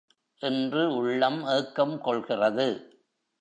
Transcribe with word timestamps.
என்று 0.41 0.95
உள்ளம் 0.95 1.43
ஏக்கம் 1.43 2.01
கொள்கிறது. 2.01 2.67